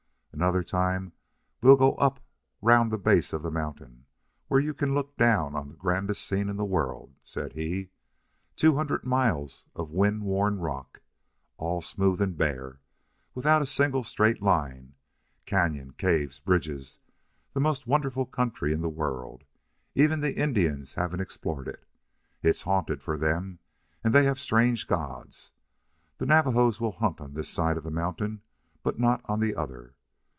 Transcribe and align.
"Another 0.33 0.63
time 0.63 1.11
we'll 1.61 1.75
go 1.75 1.93
up 1.95 2.19
round 2.61 2.89
the 2.89 2.97
base 2.97 3.31
of 3.31 3.43
the 3.43 3.51
mountain, 3.51 4.05
where 4.47 4.61
you 4.61 4.73
can 4.73 4.95
look 4.95 5.15
down 5.15 5.55
on 5.55 5.67
the 5.67 5.75
grandest 5.75 6.25
scene 6.25 6.47
in 6.49 6.55
the 6.55 6.65
world," 6.65 7.13
said 7.21 7.53
he. 7.53 7.89
"Two 8.55 8.75
hundred 8.75 9.03
miles 9.03 9.65
of 9.75 9.91
wind 9.91 10.23
worn 10.23 10.57
rock, 10.57 11.01
all 11.57 11.79
smooth 11.81 12.21
and 12.21 12.37
bare, 12.37 12.79
without 13.35 13.61
a 13.61 13.67
single 13.67 14.03
straight 14.03 14.41
line 14.41 14.95
cañon, 15.45 15.95
caves, 15.97 16.39
bridges 16.39 16.97
the 17.53 17.61
most 17.61 17.85
wonderful 17.85 18.25
country 18.25 18.73
in 18.73 18.81
the 18.81 18.89
world! 18.89 19.43
Even 19.93 20.21
the 20.21 20.35
Indians 20.39 20.95
haven't 20.95 21.19
explored 21.21 21.67
it. 21.67 21.85
It's 22.41 22.63
haunted, 22.63 23.03
for 23.03 23.15
them, 23.17 23.59
and 24.03 24.11
they 24.15 24.23
have 24.23 24.39
strange 24.39 24.87
gods. 24.87 25.51
The 26.17 26.25
Navajos 26.25 26.79
will 26.81 26.93
hunt 26.93 27.19
on 27.21 27.33
this 27.33 27.49
side 27.49 27.77
of 27.77 27.83
the 27.83 27.91
mountain, 27.91 28.41
but 28.81 28.97
not 28.97 29.21
on 29.25 29.39
the 29.41 29.53
other. 29.55 29.93